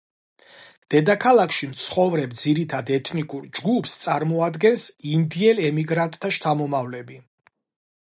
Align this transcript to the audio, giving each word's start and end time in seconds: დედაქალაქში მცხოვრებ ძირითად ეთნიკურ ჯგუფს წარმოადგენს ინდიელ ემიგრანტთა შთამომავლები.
დედაქალაქში 0.93 1.69
მცხოვრებ 1.73 2.33
ძირითად 2.39 2.91
ეთნიკურ 2.97 3.45
ჯგუფს 3.59 3.95
წარმოადგენს 4.07 4.89
ინდიელ 5.15 5.65
ემიგრანტთა 5.71 6.37
შთამომავლები. 6.41 7.25